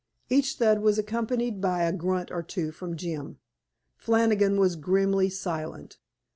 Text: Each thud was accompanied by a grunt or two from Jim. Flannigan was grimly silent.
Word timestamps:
Each 0.29 0.55
thud 0.57 0.79
was 0.81 0.97
accompanied 0.97 1.61
by 1.61 1.83
a 1.83 1.93
grunt 1.93 2.31
or 2.31 2.41
two 2.41 2.71
from 2.71 2.95
Jim. 2.97 3.37
Flannigan 3.97 4.59
was 4.59 4.75
grimly 4.75 5.29
silent. 5.29 5.99